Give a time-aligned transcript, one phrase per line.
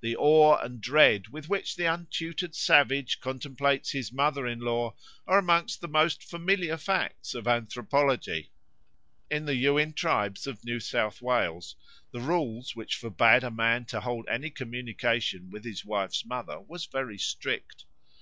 [0.00, 4.94] The awe and dread with which the untutored savage contemplates his mother in law
[5.26, 8.50] are amongst the most familiar facts of anthropology.
[9.30, 11.76] In the Yuin tribes of New South Wales
[12.12, 16.86] the rule which forbade a man to hold any communication with his wife's mother was
[16.86, 17.84] very strict.